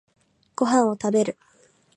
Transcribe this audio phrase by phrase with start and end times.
[0.55, 1.37] ご飯を食べる